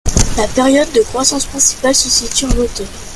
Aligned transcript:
La 0.35 0.47
période 0.47 0.91
de 0.93 1.01
croissance 1.01 1.45
principale 1.45 1.93
se 1.93 2.09
situe 2.09 2.45
en 2.45 2.57
automne. 2.57 2.87